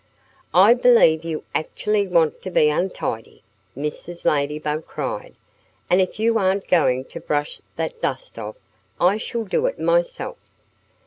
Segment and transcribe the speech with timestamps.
[0.55, 3.43] "I believe you actually want to be untidy!"
[3.77, 4.25] Mrs.
[4.25, 5.35] Ladybug cried.
[5.91, 8.55] "And if you aren't going to brush that dust off,
[8.99, 10.37] I shall do it myself!"